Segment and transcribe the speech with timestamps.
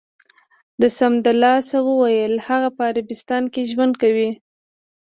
[0.79, 4.29] ده سمدلاسه و ویل: هغه په عربستان کې ژوند کوي.